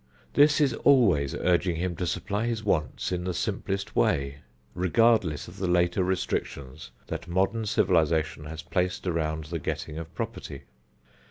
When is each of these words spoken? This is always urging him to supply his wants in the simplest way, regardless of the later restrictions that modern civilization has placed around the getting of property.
This 0.33 0.59
is 0.59 0.73
always 0.73 1.35
urging 1.35 1.75
him 1.75 1.95
to 1.97 2.07
supply 2.07 2.47
his 2.47 2.63
wants 2.63 3.11
in 3.11 3.23
the 3.23 3.35
simplest 3.35 3.95
way, 3.95 4.37
regardless 4.73 5.47
of 5.47 5.57
the 5.57 5.67
later 5.67 6.03
restrictions 6.03 6.89
that 7.05 7.27
modern 7.27 7.67
civilization 7.67 8.45
has 8.45 8.63
placed 8.63 9.05
around 9.05 9.43
the 9.43 9.59
getting 9.59 9.99
of 9.99 10.11
property. 10.15 10.63